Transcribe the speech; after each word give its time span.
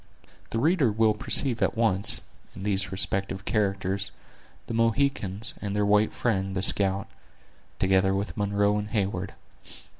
The 0.49 0.57
reader 0.57 0.91
will 0.91 1.13
perceive 1.13 1.61
at 1.61 1.77
once, 1.77 2.21
in 2.55 2.63
these 2.63 2.91
respective 2.91 3.45
characters, 3.45 4.09
the 4.65 4.73
Mohicans, 4.73 5.53
and 5.61 5.75
their 5.75 5.85
white 5.85 6.11
friend, 6.11 6.55
the 6.55 6.63
scout; 6.63 7.07
together 7.77 8.15
with 8.15 8.35
Munro 8.35 8.79
and 8.79 8.89
Heyward. 8.89 9.35